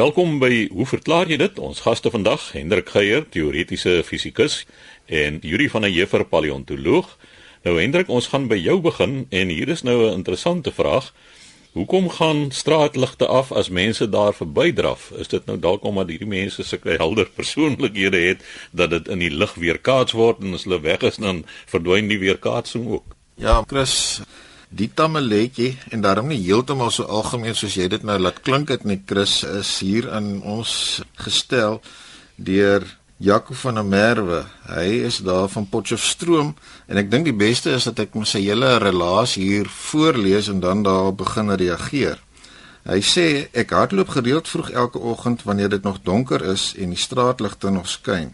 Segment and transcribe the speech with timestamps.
[0.00, 1.58] Welkom by Hoe verklaar jy dit?
[1.60, 4.62] Ons gaste vandag, Hendrik Geier, teoretiese fisikus
[5.04, 7.10] en Yuri van der Heever, paleontoloog.
[7.66, 11.12] Nou Hendrik, ons gaan by jou begin en hier is nou 'n interessante vraag.
[11.76, 15.10] Hoekom gaan straatligte af as mense daar verbydraf?
[15.18, 18.40] Is dit nou dalk omdat hierdie mense sulke helder persoonlikhede het
[18.72, 22.18] dat dit in die lig weerkaats word en as hulle weg is dan verdwyn die
[22.18, 23.04] weerkaatsing ook?
[23.34, 24.22] Ja, Chris,
[24.70, 28.84] Die tamaletjie en daarom nie heeltemal so algemeen soos jy dit nou laat klink dit
[28.86, 30.72] nie Chris is hier aan ons
[31.18, 31.80] gestel
[32.38, 32.86] deur
[33.18, 34.44] Jaco van der Merwe.
[34.70, 36.52] Hy is daar van Potchefstroom
[36.86, 40.62] en ek dink die beste is dat ek my sy hele relasie hier voorlees en
[40.62, 42.22] dan daar begin reageer.
[42.86, 47.00] Hy sê ek hardloop gereeld vroeg elke oggend wanneer dit nog donker is en die
[47.00, 48.30] straatligte nog skyn.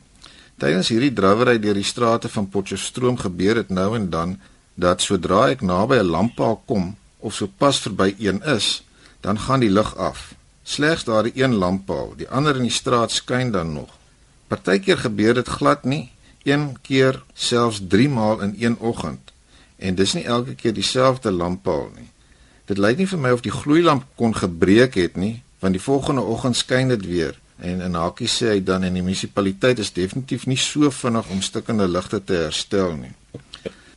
[0.61, 4.37] Tydens hierdie drawery deur die strate van Potchefstroom gebeur dit nou en dan
[4.77, 8.85] dat sodra ek naby 'n lamppaal kom of so pas verby een is,
[9.21, 10.35] dan gaan die lig af.
[10.62, 13.91] Slegs daardie een lamppaal, die ander in die straat skyn dan nog.
[14.47, 16.10] Partykeer gebeur dit glad nie,
[16.43, 19.32] een keer selfs 3 maal in een oggend.
[19.77, 22.10] En dis nie elke keer dieselfde lamppaal nie.
[22.65, 26.23] Dit lyk nie vir my of die gloeilamp kon gebreek het nie, want die volgende
[26.23, 27.38] oggend skyn dit weer.
[27.57, 31.43] En in Hakie sê hy dan in die munisipaliteit is definitief nie so vinnig om
[31.43, 33.15] stukkende ligte te herstel nie.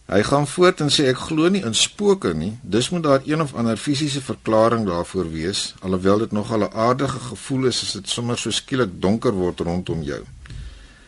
[0.10, 2.56] Hy gaan voort en sê ek glo nie in spooke nie.
[2.66, 7.20] Dis moet daar een of ander fisiese verklaring daarvoor wees, alhoewel dit nogal 'n aardige
[7.20, 10.24] gevoel is as dit sommer so skielik donker word rondom jou.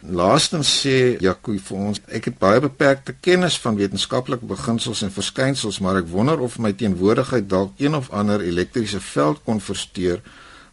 [0.02, 5.80] Laastens sê Jaco vir ons, ek het baie beperkte kennis van wetenskaplike beginsels en verskynsels,
[5.80, 10.22] maar ek wonder of my teenwoordigheid dalk een of ander elektriese veld kon versteur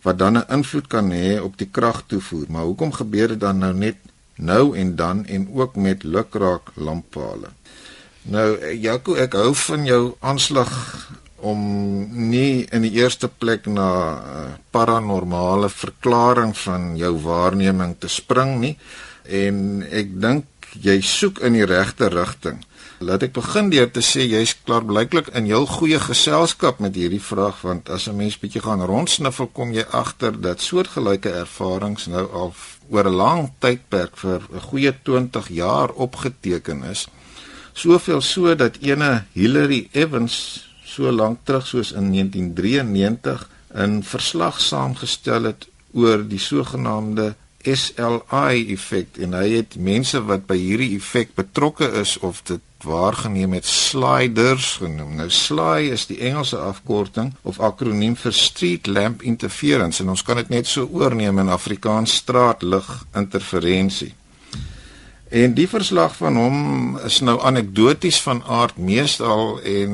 [0.02, 2.46] wat dan 'n invloed kan hê op die kragtoevoer.
[2.48, 3.96] Maar hoekom gebeur dit dan nou net
[4.36, 7.48] nou en dan en ook met lukraak lamppale?
[8.28, 10.68] Nou Jaco, ek hou van jou aanslag
[11.48, 11.60] om
[12.28, 14.42] nie in die eerste plek na uh,
[14.74, 18.74] paranormale verklaring van jou waarneming te spring nie
[19.24, 22.60] en ek dink jy soek in die regte rigting.
[23.00, 27.22] Laat ek begin deur te sê jy's klaar blyklik in heel goeie geselskap met hierdie
[27.22, 32.26] vraag want as 'n mens bietjie gaan rondsniffel kom jy agter dat soortgelyke ervarings nou
[32.28, 32.53] al
[32.91, 37.08] oor 'n lang tydperk vir 'n goeie 20 jaar opgeteken is.
[37.78, 40.37] Soveel so dat ene Hillary Evans
[40.83, 43.44] so lank terug soos in 1993
[43.75, 50.56] 'n verslag saamgestel het oor die sogenaamde SLI effek en hy het mense wat by
[50.59, 55.15] hierdie effek betrokke is of dit waargeneem het sliders genoem.
[55.15, 60.37] Nou SLI is die Engelse afkorting of akroniem vir street lamp interference en ons kan
[60.37, 64.15] dit net so oorneem in Afrikaans straatlig interferensie.
[65.28, 66.61] En die verslag van hom
[67.05, 69.93] is nou anekdoties van aard meestal en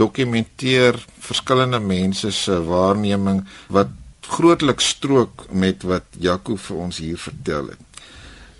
[0.00, 3.92] dokumenteer verskillende mense se waarneming wat
[4.30, 8.00] grootliks strook met wat Jaco vir ons hier vertel het.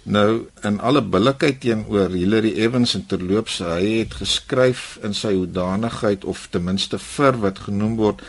[0.02, 6.24] Nou in alle billikheid teenoor Hillary Evans en terloops hy het geskryf in sy hoedanigheid
[6.24, 8.24] of ten minste vir wat genoem word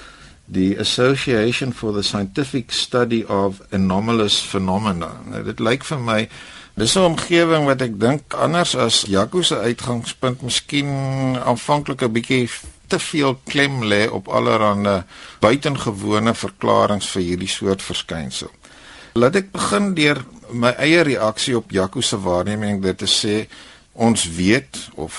[0.51, 5.13] die Association for the Scientific Study of Anomalous Phenomena.
[5.27, 6.19] Nou dit lyk vir my
[6.81, 10.89] Dis 'n omgewing wat ek dink anders as Jaco se uitgangspunt miskien
[11.37, 12.49] aanvanklik 'n bietjie
[12.87, 15.03] te veel klem lê op allerlei
[15.39, 18.49] buitengewone verklaringe vir hierdie soort verskynsel.
[19.13, 23.47] Laat ek begin deur my eie reaksie op Jaco se waarneming dit te sê
[23.93, 25.13] ons weet of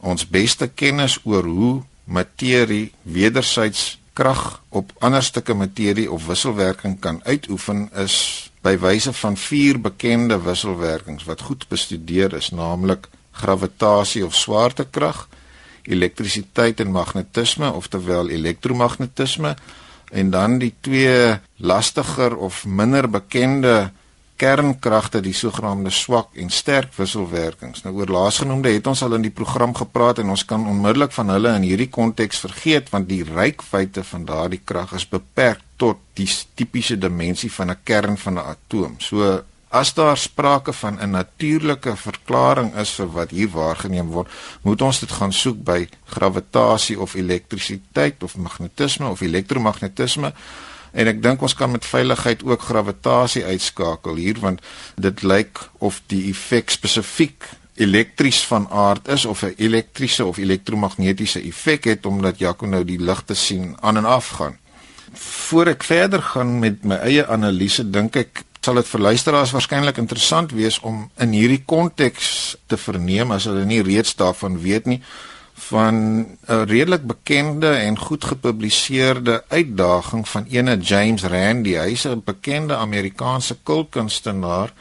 [0.00, 7.20] ons beste kennis oor hoe materie wedersyds krag op ander stukke materie of wisselwerking kan
[7.24, 13.08] uitoefen is by wyse van vier bekende wisselwerkings wat goed bestudeer is, naamlik
[13.38, 15.26] gravitasie of swaartekrag,
[15.88, 19.54] elektrisiteit en magnetisme, oftewel elektromagnetisme,
[20.10, 23.90] en dan die twee lastiger of minder bekende
[24.38, 27.82] kernkragte, die sogenaamde swak en sterk wisselwerkings.
[27.82, 31.32] Nou oor laasgenoemde het ons al in die program gepraat en ons kan onmiddellik van
[31.34, 36.28] hulle in hierdie konteks vergeet want die rykwyte van daardie krag is beperk tot die
[36.58, 38.94] tipiese dimensie van 'n kern van 'n atoom.
[38.98, 44.28] So as daar sprake van 'n natuurlike verklaring is vir wat hier waargeneem word,
[44.62, 50.32] moet ons dit gaan soek by gravitasie of elektrisiteit of magnetisme of elektromagnetisme.
[50.90, 54.60] En ek dink ons kan met veiligheid ook gravitasie uitskakel hier want
[54.96, 57.44] dit lyk of die effek spesifiek
[57.74, 62.98] elektries van aard is of 'n elektriese of elektromagnetiese effek het omdat Jaco nou die
[62.98, 64.58] ligte sien aan en af gaan
[65.18, 69.98] voor ek verder gaan met my eie analise dink ek sal dit vir luisteraars waarskynlik
[69.98, 75.00] interessant wees om in hierdie konteks te verneem as hulle nie reeds daarvan weet nie
[75.58, 75.94] van
[76.46, 81.74] 'n redelik bekende en goed gepubliseerde uitdaging van ene James Randi.
[81.74, 84.72] Hy's 'n bekende Amerikaanse kulkunstenaar.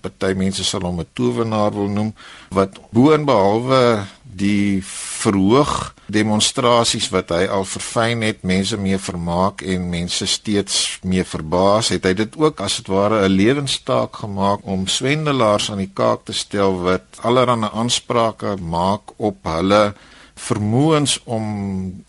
[0.00, 2.14] Party mense sal hom 'n towenaar wil noem
[2.48, 4.82] wat boonbehalwe die
[5.22, 11.90] verhoog demonstrasies wat hy al verfyn het, mense mee vermaak en mense steeds mee verbaas,
[11.94, 16.24] het hy dit ook as dit ware 'n lewenstaak gemaak om swendelaars aan die kaak
[16.24, 19.94] te stel wat allerlei aansprake maak op hulle
[20.36, 21.44] vermoëns om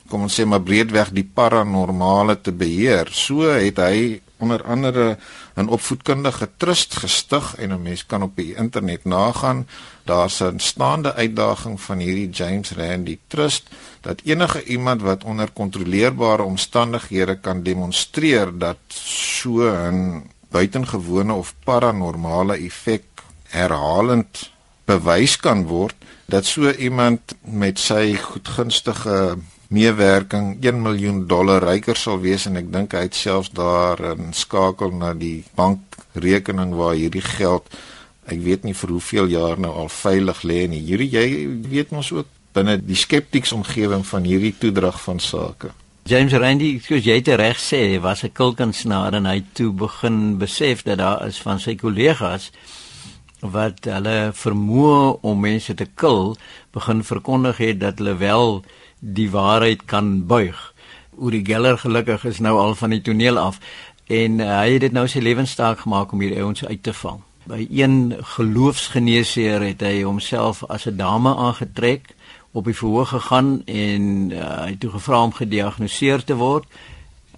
[0.09, 3.07] kom ons sê maar breedweg die paranormale te beheer.
[3.11, 5.17] So het hy onder andere
[5.55, 9.67] 'n opvoedkundige trust gestig en 'n mens kan op die internet nagaan.
[10.03, 13.69] Daar's 'n staande uitdaging van hierdie James Randi Trust
[14.01, 22.57] dat enige iemand wat onder kontroleerbare omstandighede kan demonstreer dat so 'n buitengewone of paranormale
[22.57, 23.03] effek
[23.47, 24.51] herhalend
[24.85, 25.95] bewys kan word
[26.25, 29.37] dat so iemand met sy goedgunstige
[29.69, 34.33] meewerking 1 miljoen dollar ryker sal wees en ek dink hy het selfs daar 'n
[34.33, 37.67] skakel na die bankrekening waar hierdie geld
[38.27, 40.83] ek weet nie vir hoeveel jaar nou al veilig lê nie.
[40.83, 41.27] Hierdie jy
[41.69, 45.71] weet mos ook binne die skeptiese omgewing van hierdie toedrag van sake.
[46.07, 50.83] James Randi, soos jy te reg sê, was 'n kulkunsnaar en hy toe begin besef
[50.83, 52.51] dat daar is van sy kollegas
[53.41, 56.37] wat hulle vermoë om mense te kil
[56.73, 58.63] begin verkondig het dat hulle wel
[58.99, 60.73] die waarheid kan buig.
[61.17, 63.59] Uri Geller gelukkig is nou al van die toneel af
[64.07, 67.19] en uh, hy het dit nou sy lewenstaak gemaak om hierdie ouens uit te vang.
[67.47, 72.13] By een geloofsgeneesheer het hy homself as 'n dame aangetrek,
[72.51, 76.65] op die verhoog gegaan en uh, hy het toe gevra om gediagnoseer te word.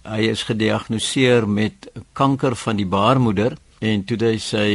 [0.08, 4.70] Hy is gediagnoseer met kanker van die baarmoeder en toe hy sy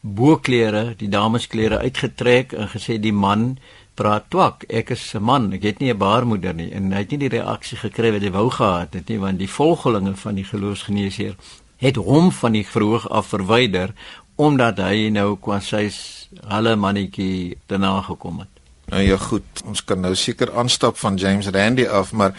[0.00, 3.56] boklere, die damesklere uitgetrek en gesê die man
[3.96, 4.64] praat twak.
[4.68, 7.38] Ek is 'n man, ek het nie 'n baarmoeder nie en hy het nie die
[7.38, 11.36] reaksie gekry wat hy wou gehad het nie want die volgelinge van die geloofsgeneesheer
[11.76, 13.92] het hom van die verhoog af verwyder
[14.36, 18.52] omdat hy nou kwasys hulle mannetjie te nagekom het.
[18.86, 22.36] Nou ja goed, ons kan nou seker aanstap van James Randi af, maar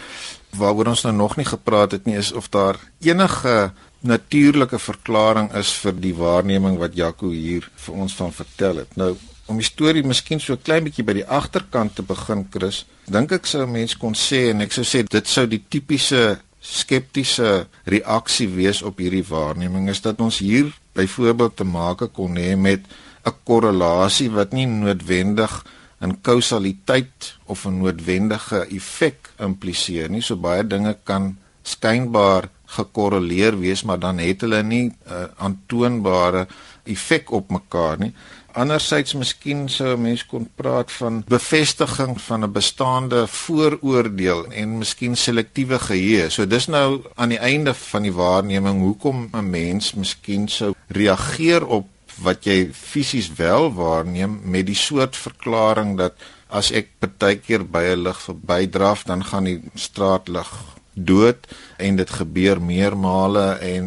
[0.56, 5.72] waaroor ons nou nog nie gepraat het nie is of daar enige natuurlike verklaring is
[5.82, 8.96] vir die waarneming wat Jaco hier vir ons van vertel het.
[8.96, 9.16] Nou
[9.48, 12.84] om die storie miskien so 'n klein bietjie by die agterkant te begin, Chris.
[13.06, 17.66] Dink ek sou mense kon sê en ek sou sê dit sou die tipiese skeptiese
[17.86, 22.80] reaksie wees op hierdie waarneming is dat ons hier byvoorbeeld te maak kon hê met
[23.24, 25.64] 'n korrelasie wat nie noodwendig
[26.00, 30.22] 'n kausaliteit of 'n noodwendige effek impliseer nie.
[30.22, 36.46] So baie dinge kan skynbaar gekorreleer wees, maar dan het hulle nie 'n uh, aantoonbare
[36.84, 38.12] effek op mekaar nie.
[38.52, 45.16] Andersyds miskien sou 'n mens kon praat van bevestiging van 'n bestaande vooroordeel en miskien
[45.16, 46.30] selektiewe geheue.
[46.30, 51.66] So dis nou aan die einde van die waarneming hoekom 'n mens miskien sou reageer
[51.66, 51.86] op
[52.22, 56.14] wat jy fisies wel waarneem met die soort verklaring dat
[56.48, 60.48] as ek partykeer by 'n lig verbydraf dan gaan die straatlig
[60.94, 61.46] dood
[61.76, 63.86] en dit gebeur meermale en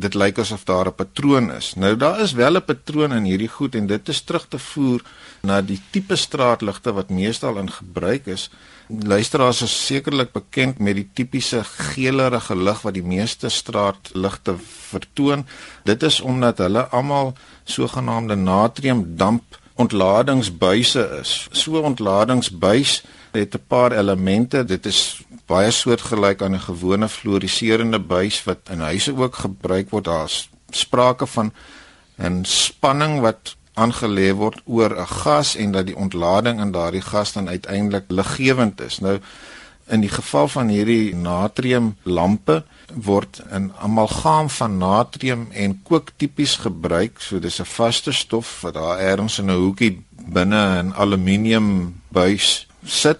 [0.00, 1.74] dit lyk asof daar 'n patroon is.
[1.74, 5.02] Nou daar is wel 'n patroon in hierdie goed en dit is terug te voer
[5.40, 8.50] na die tipe straatligte wat meestal in gebruik is.
[8.88, 14.54] Luisteraars is sekerlik bekend met die tipiese geelerige lig wat die meeste straatligte
[14.90, 15.46] vertoon.
[15.84, 17.34] Dit is omdat hulle almal
[17.64, 21.48] sogenaamde natriumdamp ontladingsbuise is.
[21.52, 24.64] So ontladingsbuis het 'n paar elemente.
[24.64, 30.04] Dit is baie soortgelyk aan 'n gewone fluoriserende buis wat in huise ook gebruik word.
[30.04, 31.52] Daar's sprake van
[32.18, 37.32] 'n spanning wat aangelê word oor 'n gas en dat die ontlading in daardie gas
[37.32, 38.98] dan uiteindelik liggewend is.
[38.98, 39.20] Nou
[39.88, 42.64] in die geval van hierdie natriumlampe
[42.94, 47.20] word 'n amalgaam van natrium en kook tipies gebruik.
[47.20, 52.66] So dis 'n vaste stof wat daar ergens in 'n hoekie binne 'n aluminium buis
[52.84, 53.18] sit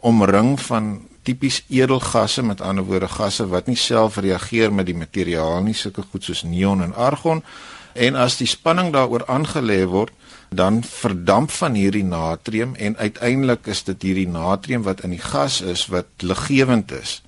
[0.00, 5.62] omring van tipies edelgasse met ander woorde gasse wat nie self reageer met die materiaal
[5.64, 7.42] nie sulke goed soos neon en argon.
[7.94, 10.12] En as die spanning daaroor aangelê word
[10.54, 15.60] dan verdamp van hierdie natrium en uiteindelik is dit hierdie natrium wat in die gas
[15.60, 17.22] is wat liggewend is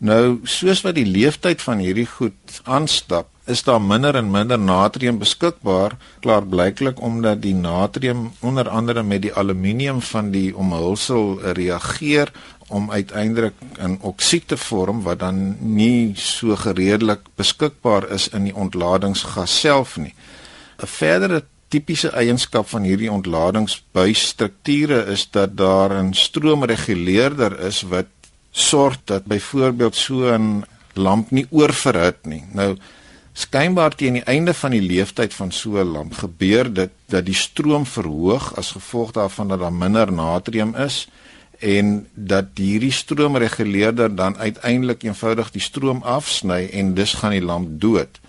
[0.00, 5.18] nou soos wat die leeftyd van hierdie goed aanstap is daar minder en minder natrium
[5.20, 12.32] beskikbaar klaarblyklik omdat die natrium onder andere met die aluminium van die omhulsel reageer
[12.68, 18.54] om uiteindelik 'n oksied te vorm wat dan nie so gereedelik beskikbaar is in die
[18.54, 20.14] ontladingsgas self nie.
[20.78, 28.06] 'n Verdere tipiese eienskap van hierdie ontladingsbuisstrukture is dat daar 'n stroomreguleerder is wat
[28.50, 30.64] sorg dat byvoorbeeld so 'n
[30.94, 32.44] lamp nie oorverhit nie.
[32.52, 32.76] Nou
[33.32, 37.34] skynbaar teen die einde van die lewensduur van so 'n lamp gebeur dit dat die
[37.34, 41.08] stroom verhoog as gevolg daarvan dat daar minder natrium is
[41.58, 47.80] en dat hierdie stroomreguleerder dan uiteindelik eenvoudig die stroom afsny en dus gaan die lamp
[47.80, 48.20] dood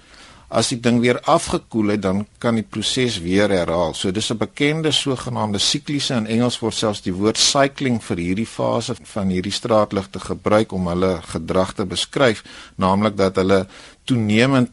[0.51, 3.93] as die ding weer afgekoel het, dan kan die proses weer herhaal.
[3.95, 8.47] So dis 'n bekende sogenaamde sikliese in Engels word selfs die woord cycling vir hierdie
[8.47, 12.43] fase van hierdie straatligte gebruik om hulle gedrag te beskryf,
[12.75, 13.67] naamlik dat hulle
[14.03, 14.71] toenemend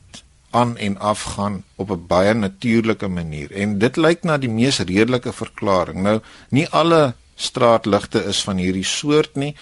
[0.50, 3.52] aan en af gaan op 'n baie natuurlike manier.
[3.52, 6.02] En dit lyk na die mees redelike verklaring.
[6.02, 6.20] Nou,
[6.50, 9.54] nie alle straatligte is van hierdie soort nie.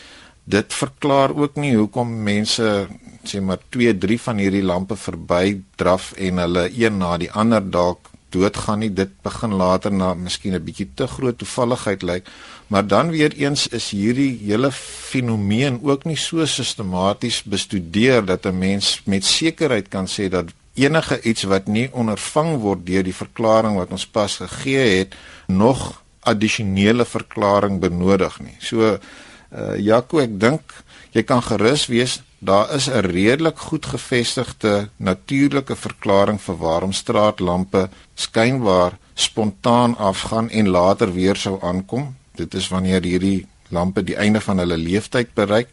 [0.46, 2.86] Dit verklaar ook nie hoekom mense
[3.26, 7.64] sê maar 2, 3 van hierdie lampe verby draf en hulle een na die ander
[7.64, 8.92] dalk doodgaan nie.
[8.94, 12.28] Dit begin later na miskien 'n bietjie te groot toevalligheid lyk.
[12.66, 14.70] Maar dan weer eens is hierdie hele
[15.10, 21.20] fenomeen ook nie so sistematies bestudeer dat 'n mens met sekerheid kan sê dat enige
[21.22, 25.14] iets wat nie ondervang word deur die verklaring wat ons pas gegee het
[25.46, 28.56] nog addisionele verklaring benodig nie.
[28.58, 28.98] So
[29.56, 30.62] uh Jaco, ek dink
[31.12, 37.88] jy kan gerus wees daar is 'n redelik goed gevestigde natuurlike verklaring vir waarom straatlampe
[38.14, 42.14] skynbaar spontaan afgaan en later weer sou aankom.
[42.34, 45.68] Dit is wanneer hierdie lampe die einde van hulle lewensduur bereik.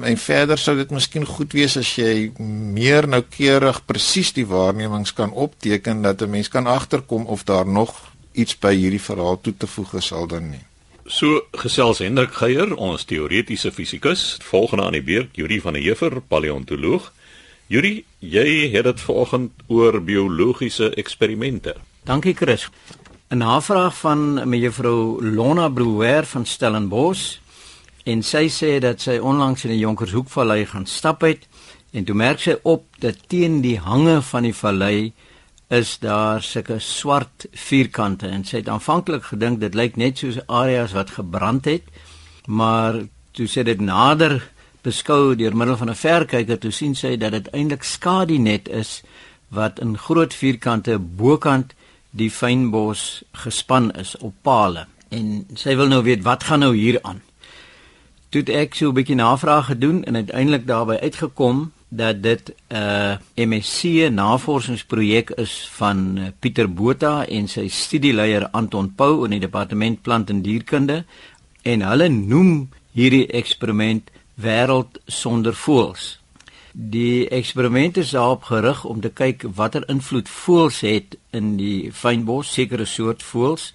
[0.00, 2.32] En verder sou dit miskien goed wees as jy
[2.74, 7.94] meer noukeurig presies die waarnemings kan opteken dat 'n mens kan agterkom of daar nog
[8.32, 10.69] iets by hierdie verhaal toe te voeg is al dan nie.
[11.10, 16.20] So gesels Hendrik Geier, ons teoretiese fisikus, volgende aan die beurt Yuri van der Heever,
[16.22, 17.08] paleontoloog.
[17.66, 21.74] Yuri, jy het dit vanoggend oor biologiese eksperimente.
[22.06, 22.68] Dankie Chris.
[23.30, 27.38] 'n Navraag van mevrou Lona Brouwer van Stellenbosch
[28.04, 31.48] en sy sê dat sy onlangs in die Jonkershoekvallei gaan stap het
[31.90, 35.12] en toe merk sy op dat teen die hange van die vallei
[35.70, 40.92] is daar sulke swart vierkante en sy het aanvanklik gedink dit lyk net soos areas
[40.92, 41.86] wat gebrand het
[42.46, 42.98] maar
[43.32, 44.40] toe sy dit nader
[44.82, 49.02] beskou deur middel van 'n verkyker toe sien sy dat dit eintlik skadinet is
[49.48, 51.74] wat in groot vierkante bokant
[52.10, 54.86] die fynbos gespan is op pale.
[55.10, 57.22] En sy wil nou weet wat gaan nou hier aan?
[58.30, 63.16] Toe ek so 'n bietjie navraag gedoen en uiteindelik daarby uitgekom dat dit 'n uh,
[63.34, 70.02] MSc navorsingsprojek is van uh, Pieter Botha en sy studieleier Anton Pau in die departement
[70.02, 71.04] plant en dierkunde
[71.62, 76.20] en hulle noem hierdie eksperiment wêreld sonder voëls.
[76.72, 82.52] Die eksperiment is daarop gerig om te kyk watter invloed voëls het in die fynbos,
[82.52, 83.72] sekere soort voëls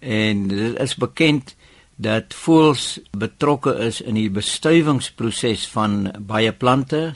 [0.00, 1.54] en dit is bekend
[2.02, 7.12] dat voëls betrokke is in die bestuivingsproses van baie plante,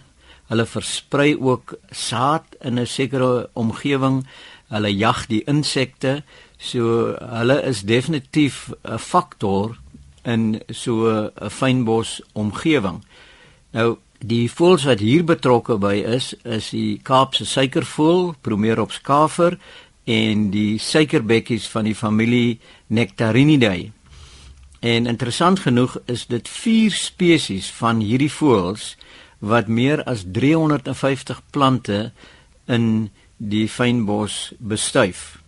[0.46, 4.26] Hulle versprei ook saad in 'n sekere omgewing.
[4.68, 6.22] Hulle jag die insekte.
[6.58, 9.76] So hulle is definitief 'n faktor
[10.24, 13.04] in so 'n fynbos omgewing.
[13.72, 19.58] Nou die voëls wat hier betrokke by is, is die Kaapse suikervoël, Bromerops kafer
[20.04, 23.90] en die suikerbekkies van die familie Nectarinidae.
[24.80, 28.96] En interessant genoeg is dit vier spesies van hierdie voëls
[29.38, 32.10] wat meer as 350 plante
[32.66, 35.38] in die fynbos bestuif.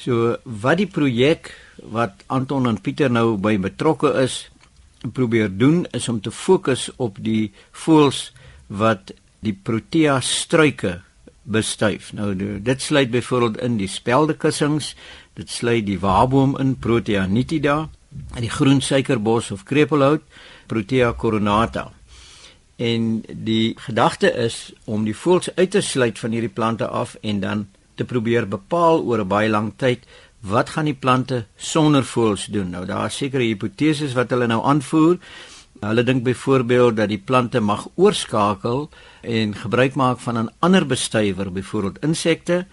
[0.00, 1.52] So wat die projek
[1.92, 4.48] wat Anton en Pieter nou by betrokke is
[5.14, 7.52] probeer doen is om te fokus op die
[7.84, 8.30] voëls
[8.66, 10.98] wat die protea struike
[11.50, 12.12] bestuif.
[12.12, 14.94] Nou dit sluit byvoorbeeld in die speldekussings,
[15.34, 17.88] dit sluit die waarboom in Protea nitida,
[18.36, 20.22] die groen suikerbos of krepelhout
[20.68, 21.90] Protea coronata.
[22.80, 27.40] En die gedagte is om die voëls uit te sluit van hierdie plante af en
[27.40, 30.06] dan te probeer bepaal oor 'n baie lang tyd
[30.40, 32.70] wat gaan die plante sonder voëls doen.
[32.70, 35.18] Nou daar is sekere hipoteses wat hulle nou aanvoer.
[35.80, 38.88] Hulle dink byvoorbeeld dat die plante mag oorskakel
[39.20, 42.66] en gebruik maak van 'n ander bestuiver, byvoorbeeld insekte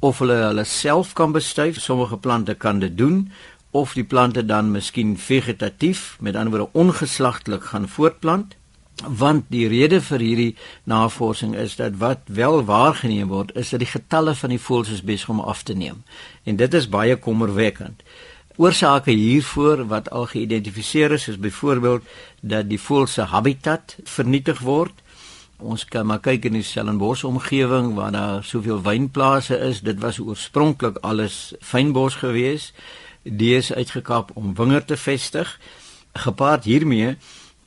[0.00, 1.80] of hulle hulle self kan bestuif.
[1.80, 3.32] Sommige plante kan dit doen
[3.70, 8.57] of die plante dan miskien vegetatief, met ander woorde ongeslagtelik gaan voortplant
[9.06, 13.90] want die rede vir hierdie navorsing is dat wat wel waargeneem word is dat die
[13.90, 16.02] getalle van die voëls is besig om af te neem
[16.44, 18.02] en dit is baie kommerwekkend.
[18.58, 22.02] Oorsake hiervoor wat al geïdentifiseer is is byvoorbeeld
[22.40, 25.04] dat die voëls se habitat vernietig word
[25.58, 29.80] Ons kan maar kyk in die Stellenbosch omgewing waar daar soveel wynplase is.
[29.82, 32.70] Dit was oorspronklik alles fynbos gewees.
[33.22, 35.58] Die is uitgekap om wingerd te vestig.
[36.14, 37.16] Gepaard hiermee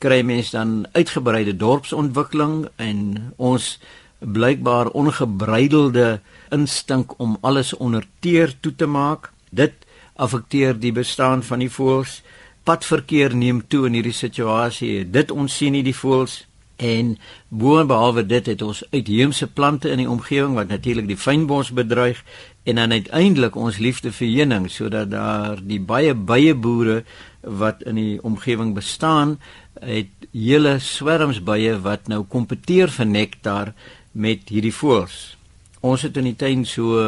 [0.01, 2.99] kry mens dan uitgebreide dorpsontwikkeling en
[3.37, 3.75] ons
[4.19, 9.31] blykbaar ongebreidelde instink om alles onder teer toe te maak.
[9.49, 9.73] Dit
[10.15, 12.21] affekteer die bestaan van die voëls.
[12.63, 15.09] Padverkeer neem toe in hierdie situasie.
[15.09, 16.43] Dit ons sien nie die voëls
[16.81, 17.17] en
[17.47, 22.23] boonbehalwe dit het ons uitheemse plante in die omgewing wat natuurlik die fynbos bedreig
[22.63, 27.01] en dan uiteindelik ons liefde vir heuning sodat daar die baie baie boere
[27.41, 29.39] wat in die omgewing bestaan
[29.81, 33.73] het hele swerms bye wat nou kompeteer vir nektar
[34.11, 35.37] met hierdie voëls.
[35.81, 37.01] Ons het in die tuin so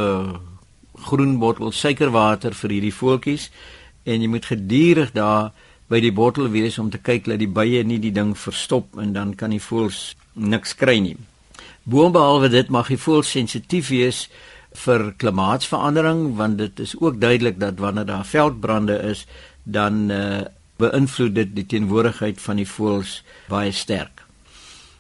[1.06, 3.52] groen bottel suikerwater vir hierdie voeltjies
[4.10, 5.52] en jy moet gedurig daar
[5.90, 9.14] by die bottel wees om te kyk dat die bye nie die ding verstop en
[9.14, 11.18] dan kan die voëls niks kry nie.
[11.84, 14.53] Boonbehalwe dit mag die voëls sensitief wees vir
[15.18, 19.26] klimaatsverandering want dit is ook duidelik dat wanneer daar veldbrande is
[19.64, 20.42] dan uh,
[20.78, 24.26] beïnvloed dit die teenwoordigheid van die voëls baie sterk.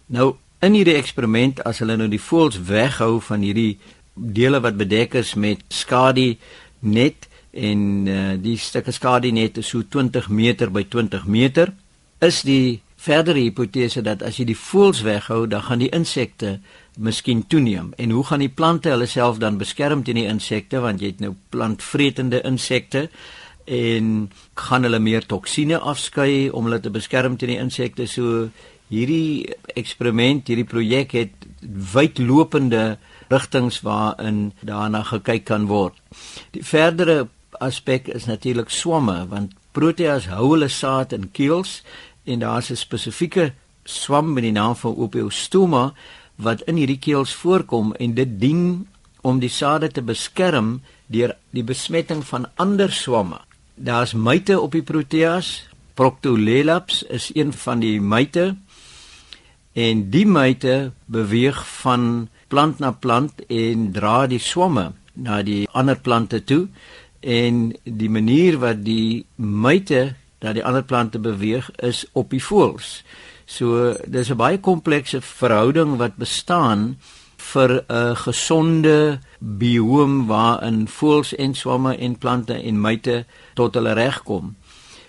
[0.05, 3.77] Nou in hierdie eksperiment as hulle nou die voëls weghou van hierdie
[4.13, 6.35] dele wat bedek is met skadu
[6.79, 11.73] net en uh, die stukke skadu net is so 20 meter by 20 meter
[12.23, 16.59] is die verdere hipotese dat as jy die voëls weghou dan gaan die insekte
[16.97, 17.93] miskien toeneem.
[17.97, 20.81] En hoe gaan die plante hulle self dan beskerm teen die insekte?
[20.83, 23.09] Want jy het nou plantvretende insekte
[23.65, 28.07] en gaan hulle meer toksine afskei om hulle te beskerm teen die insekte?
[28.07, 28.49] So
[28.93, 31.47] hierdie eksperiment, hierdie projek het
[31.93, 32.97] wydlopende
[33.31, 35.95] rigtings waarin daarna gekyk kan word.
[36.53, 37.27] Die verdere
[37.63, 41.81] aspek is natuurlik swamme want proteas hou hulle saad in keels
[42.25, 45.93] en daar's 'n spesifieke swam met die naam van Opiostoma
[46.43, 48.63] wat in hierdie keels voorkom en dit dien
[49.23, 53.39] om die sade te beskerm deur die besmetting van ander swamme.
[53.75, 55.69] Daar's myte op die proteas.
[55.93, 58.55] Proctolelaps is een van die myte
[59.73, 65.97] en die myte beweeg van plant na plant en dra die swamme na die ander
[65.97, 66.67] plante toe
[67.21, 73.01] en die manier wat die myte na die ander plante beweeg is op die voëls.
[73.53, 76.97] So dis 'n baie komplekse verhouding wat bestaan
[77.51, 84.23] vir 'n gesonde bioom waarin voëls en swamme en plante en myte tot hulle reg
[84.23, 84.55] kom.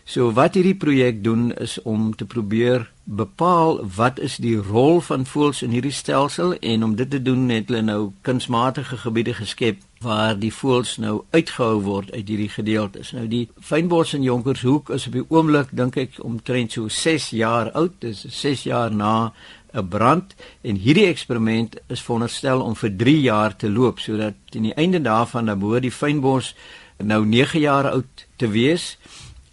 [0.04, 5.24] So wat hierdie projek doen is om te probeer bepaal wat is die rol van
[5.24, 9.80] voëls in hierdie stelsel en om dit te doen het hulle nou kunsmatige gebiede geskep
[10.04, 13.14] waar die voëls nou uitgehou word uit hierdie gedeeltes.
[13.16, 17.72] Nou die fynbos in Jonkershoek is op die oomblik dink ek omtrent so 6 jaar
[17.72, 17.96] oud.
[18.04, 19.32] Dit is 6 jaar na
[19.72, 24.68] 'n brand en hierdie eksperiment is veronderstel om vir 3 jaar te loop sodat teen
[24.68, 26.54] die einde daarvan dan behoort die fynbos
[26.98, 28.98] nou 9 jaar oud te wees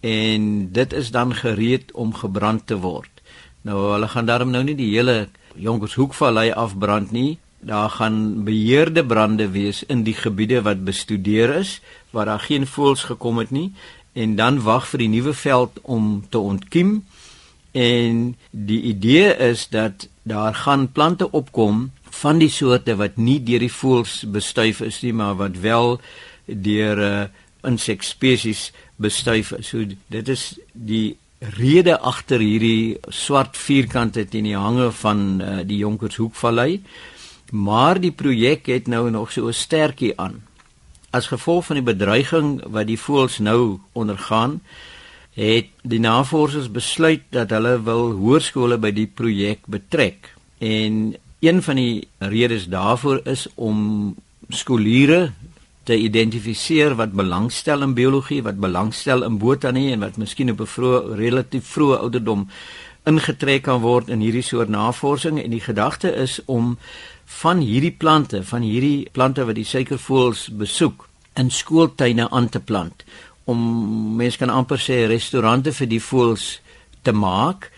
[0.02, 3.22] en dit is dan gereed om gebrand te word.
[3.62, 7.38] Nou hulle gaan daarom nou nie die hele Jonkershoekvallei afbrand nie.
[7.62, 13.04] Daar gaan beheerde brande wees in die gebiede wat bestudeer is waar daar geen voëls
[13.04, 13.72] gekom het nie
[14.14, 17.06] en dan wag vir die nuwe veld om te ontkiem.
[17.72, 23.64] En die idee is dat daar gaan plante opkom van die soorte wat nie deur
[23.64, 26.02] die voëls bestuif is nie, maar wat wel
[26.46, 27.24] deur 'n uh,
[27.64, 29.72] insekspesies bestuif is.
[29.72, 31.18] So dit is die
[31.58, 36.82] rede agter hierdie swart vierkante teen die hange van uh, die Jonkershoekvallei.
[37.52, 40.42] Maar die projek het nou nog so 'n sterkie aan.
[41.12, 44.62] As gevolg van die bedreiging wat die voëls nou ondergaan,
[45.34, 50.36] het die navorsers besluit dat hulle wil hoërskole by die projek betrek.
[50.58, 54.16] En een van die redes daarvoor is om
[54.50, 55.32] skoliere
[55.84, 60.74] te identifiseer wat belangstel in biologie, wat belangstel in botanie en wat miskien op 'n
[60.76, 62.48] vroeë relatief vroeë ouderdom
[63.06, 66.78] ingetrek kan word in hierdie soort navorsing en die gedagte is om
[67.26, 73.04] van hierdie plante, van hierdie plante wat die suikervoëls besoek, in skooltuine aan te plant
[73.50, 73.62] om
[74.20, 76.46] mense kan amper sê restaurante vir die voëls
[77.06, 77.70] te maak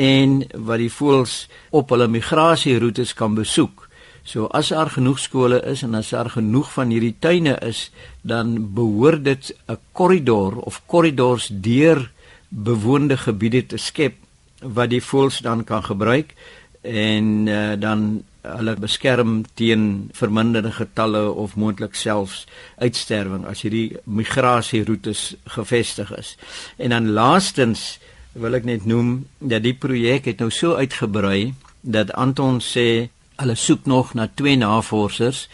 [0.00, 1.34] en wat die voëls
[1.76, 3.79] op hulle migrasieroetes kan besoek.
[4.22, 7.90] So as daar genoeg skole is en as daar genoeg van hierdie tuine is,
[8.22, 12.10] dan behoort dit 'n korridor of korridors deur
[12.48, 14.14] bewoonde gebiede te skep
[14.60, 16.34] wat die voëls dan kan gebruik
[16.82, 25.34] en uh, dan hulle beskerm teen verminderde getalle of moontlik selfs uitsterwing as hierdie migrasieroutes
[25.44, 26.36] gevestig is.
[26.76, 27.98] En dan laastens
[28.32, 33.56] wil ek net noem dat die projek het nou so uitgebrei dat Anton sê hulle
[33.56, 35.48] soek nog na twee navorsers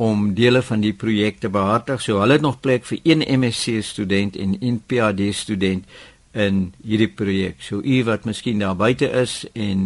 [0.00, 2.00] om dele van die projek te behartig.
[2.02, 5.86] So hulle het nog plek vir een MSc student en een PhD student
[6.32, 7.60] in hierdie projek.
[7.60, 9.82] So u wat miskien daar buite is en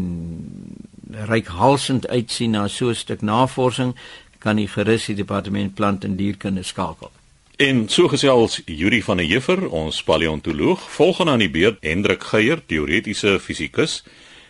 [1.10, 3.94] reikhalsend uitsien na so 'n stuk navorsing,
[4.38, 7.10] kan u gerus die departement plant en dierkunde skakel.
[7.56, 12.60] En so gesels Yuri van der Heever, ons paleontoloog, volgende aan die beurt Hendrik Geier,
[12.66, 14.02] teoretiese fisikus.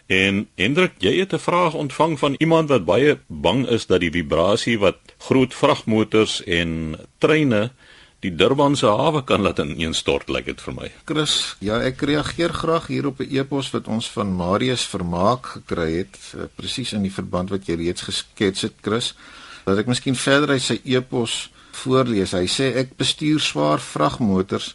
[0.06, 4.10] En Hendrik, jy het 'n vraag ontvang van iemand wat baie bang is dat die
[4.10, 7.70] vibrasie wat groot vragmotors en treine
[8.20, 10.90] die Durbanse hawe kan laat ineenstort, lyk dit vir my.
[11.04, 15.96] Chris, ja, ek reageer graag hier op 'n e-pos wat ons van Marius Vermaak gekry
[15.96, 19.14] het, uh, presies in die verband wat jy reeds geskets het, Chris.
[19.64, 22.32] Dat ek miskien verder uit sy e-pos voorlees.
[22.32, 24.74] Hy sê ek bestuur swaar vragmotors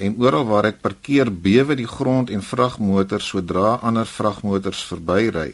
[0.00, 5.50] en oral waar ek parkeer, bewe die grond en vragmotors sodra ander vragmotors verbyry.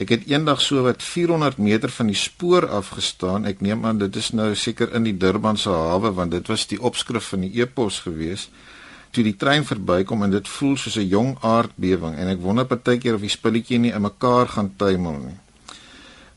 [0.00, 3.44] Ek het eendag so wat 400 meter van die spoor afgestaan.
[3.44, 6.80] Ek neem aan dit is nou seker in die Durbanse hawe want dit was die
[6.80, 8.48] opskrif van die e-pos gewees.
[9.12, 13.14] Toe die trein verbykom en dit voel soos 'n jong aardbewing en ek wonder partykeer
[13.14, 15.38] of die spulletjie nie in mekaar gaan tuimel nie.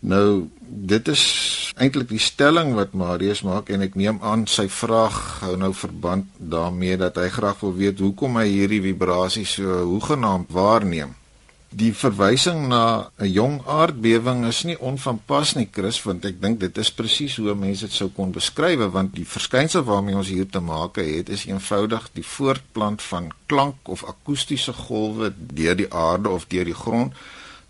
[0.06, 1.22] Nou dit is
[1.82, 6.28] eintlik die stelling wat Marius maak en ek neem aan sy vraag hou nou verband
[6.38, 11.16] daarmee dat hy graag wil weet hoekom hy hierdie vibrasies so hoegenaamd waarneem.
[11.76, 16.78] Die verwysing na 'n jong aardbewing is nie onvanpas nie, Chris, want ek dink dit
[16.78, 20.60] is presies hoe mense dit sou kon beskryf, want die verskynsel waarmee ons hier te
[20.60, 26.46] maak het, is eenvoudig die voortplant van klank of akoestiese golwe deur die aarde of
[26.48, 27.14] deur die grond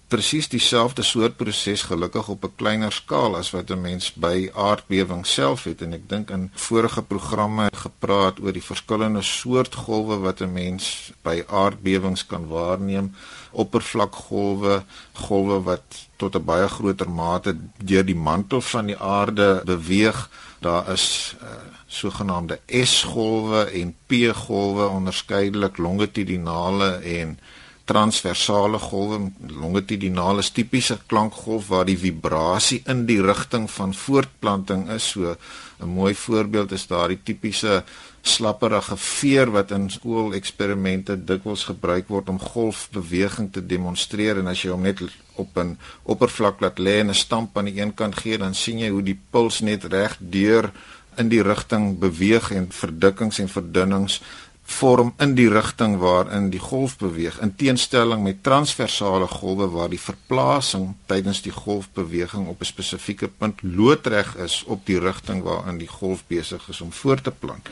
[0.07, 5.25] presies dieselfde soort proses gelukkig op 'n kleiner skaal as wat 'n mens by aardbewing
[5.25, 5.81] self het.
[5.81, 11.11] En ek dink in vorige programme gepraat oor die verskillende soort golwe wat 'n mens
[11.21, 13.15] by aardbewings kan waarneem.
[13.51, 20.29] Oppervlakgolwe golwe wat tot 'n baie groter mate deur die mantel van die aarde beweeg.
[20.59, 21.47] Daar is uh,
[21.87, 27.39] sogenaamde S-golwe en P-golwe onderskeidelik longitudinale en
[27.85, 29.19] transversale golwe
[29.61, 35.09] longitudinale is tipiese klankgolf waar die vibrasie in die rigting van voortplanting is.
[35.13, 35.35] So
[35.79, 37.83] 'n mooi voorbeeld is daardie tipiese
[38.21, 44.37] slapperige veer wat in skooleksperimente dikwels gebruik word om golfbeweging te demonstreer.
[44.37, 45.01] En as jy hom net
[45.35, 48.79] op 'n oppervlak laat lê en 'n stamp aan die een kant gee dan sien
[48.79, 50.71] jy hoe die puls net reg deur
[51.17, 54.21] in die rigting beweeg en verdikkings en verdunnings
[54.65, 60.01] vorm in die rigting waarin die golf beweeg in teenstelling met transversale golwe waar die
[60.01, 65.87] verplasing tydens die golfbeweging op 'n spesifieke punt loodreg is op die rigting waarin die
[65.87, 67.69] golf besig is om voort te plant.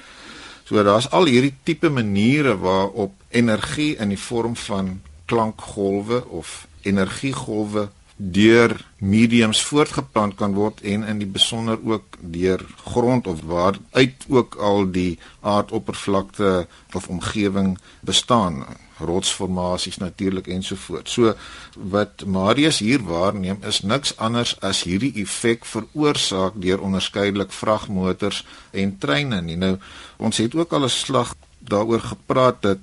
[0.63, 7.89] So daar's al hierdie tipe maniere waarop energie in die vorm van klankgolwe of energiegolwe
[8.15, 14.25] deur mediums voortgeplant kan word en in die besonder ook deur grond of waar uit
[14.29, 18.63] ook al die aardoppervlakte of omgewing bestaan
[19.03, 21.13] rotsformasies natuurlik ensovoorts.
[21.13, 21.33] So
[21.77, 28.97] wat Marius hier waarneem is niks anders as hierdie effek veroorsaak deur onderskeidelik vragmotors en
[28.97, 29.57] treine nie.
[29.57, 29.77] Nou
[30.17, 32.79] ons het ook al 'n slag daaroor gepraat dat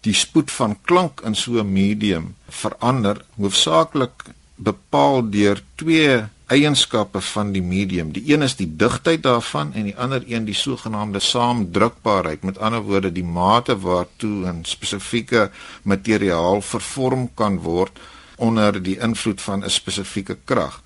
[0.00, 4.24] die spoed van klank in so 'n medium verander hoofsaaklik
[4.60, 6.20] bepaal deur twee
[6.50, 8.10] eienskappe van die medium.
[8.12, 12.42] Die een is die digtheid daarvan en die ander een die sogenaamde saamdrukbaarheid.
[12.42, 15.50] Met ander woorde die mate waartoe 'n spesifieke
[15.82, 17.98] materiaal vervorm kan word
[18.36, 20.82] onder die invloed van 'n spesifieke krag.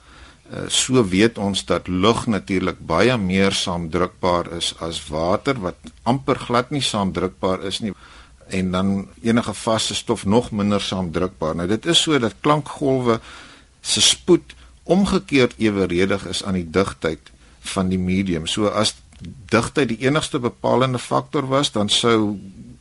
[0.52, 6.36] Uh, so weet ons dat lug natuurlik baie meer saamdrukbaar is as water wat amper
[6.38, 7.94] glad nie saamdrukbaar is nie
[8.48, 11.54] en dan enige vaste stof nog minder saamdrukbaar.
[11.54, 13.20] Nou dit is so dat klankgolwe
[13.84, 17.30] se spoed omgekeerd eweredig is aan die digtheid
[17.74, 18.46] van die medium.
[18.46, 18.94] So as
[19.52, 22.36] digtheid die enigste bepalende faktor was, dan sou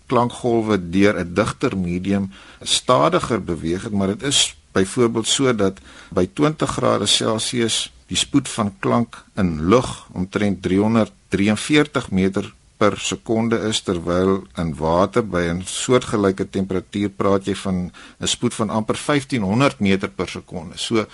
[0.08, 6.28] klankgolwe deur 'n digter medium stadiger beweeg het, maar dit is byvoorbeeld so dat by
[6.34, 13.82] 20 grade Celsius die spoed van klank in lug omtrent 343 meter per sekonde is
[13.82, 19.80] terwyl in water by 'n soortgelyke temperatuur praat jy van 'n spoed van amper 1500
[19.80, 20.78] meter per sekonde.
[20.78, 21.06] So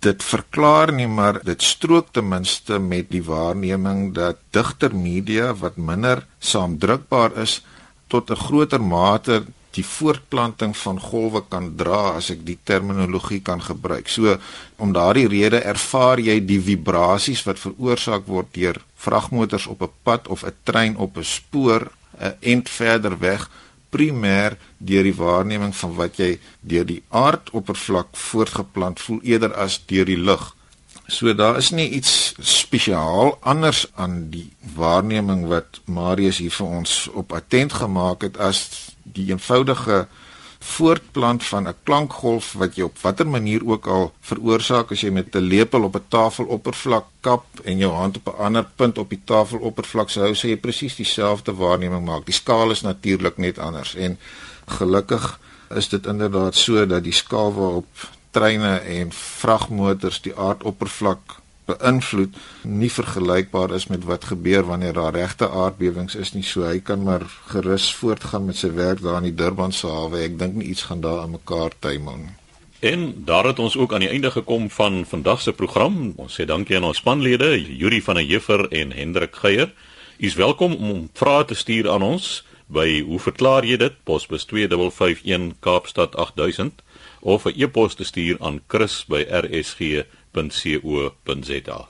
[0.00, 5.76] dit verklaar nie maar dit strook ten minste met die waarneming dat digter media wat
[5.76, 7.60] minder saamdrukbaar is
[8.08, 9.44] tot 'n groter mate
[9.76, 14.08] die voortplanting van golwe kan dra as ek die terminologie kan gebruik.
[14.08, 14.36] So
[14.82, 20.28] om daardie rede ervaar jy die vibrasies wat veroorsaak word deur vragmotors op 'n pad
[20.28, 23.48] of 'n trein op 'n spoor 'n end verder weg
[23.90, 30.04] primêr deur die waarneming van wat jy deur die aardoppervlak voortgeplant voel eerder as deur
[30.04, 30.54] die lug.
[31.10, 37.08] So daar is nie iets spesiaal anders aan die waarneming wat Marius hier vir ons
[37.18, 38.62] op attent gemaak het as
[39.12, 40.06] die eenvoudige
[40.60, 45.34] voortplant van 'n klankgolf wat jy op watter manier ook al veroorsaak as jy met
[45.34, 49.22] 'n lepel op 'n tafeloppervlak kap en jou hand op 'n ander punt op die
[49.24, 52.26] tafeloppervlak sou hou, sê jy presies dieselfde waarneming maak.
[52.26, 54.18] Die skaal is natuurlik net anders en
[54.66, 55.40] gelukkig
[55.74, 57.86] is dit inderdaad so dat die skaal waarop
[58.30, 61.39] treine en vragmotors die aardoppervlak
[61.70, 66.78] beïnvloed nie vergelykbaar is met wat gebeur wanneer daar regte aardbewings is nie so hy
[66.90, 70.60] kan maar gerus voortgaan met sy werk daar in die Durban se hawe ek dink
[70.60, 72.28] nie iets gaan daar aan mekaar tuimel
[72.80, 76.12] En daar het ons ook aan die einde gekom van vandag se program.
[76.16, 79.68] Ons sê dankie aan ons spanlede, Yuri van der Heever en Hendrik Geier.
[80.18, 83.92] U is welkom om vrae te stuur aan ons by hoe verklaar jy dit?
[84.04, 86.82] Posbus 2551 Kaapstad 8000
[87.20, 91.88] of 'n e-pos te stuur aan chris@rsg.co.za www.rsg.co.za